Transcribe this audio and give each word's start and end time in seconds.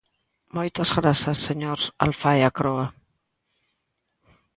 Moitas 0.55 0.89
grazas, 0.99 1.37
señor 1.47 1.79
Alfaia 2.05 2.49
Croa. 2.57 2.87